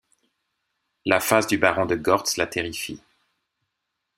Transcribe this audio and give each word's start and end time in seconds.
La 1.05 1.19
face 1.19 1.45
du 1.45 1.59
baron 1.59 1.85
de 1.85 1.93
Gortz 1.95 2.37
la 2.37 2.47
terrifie... 2.47 3.03